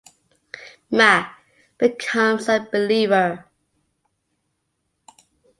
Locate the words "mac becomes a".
0.89-2.59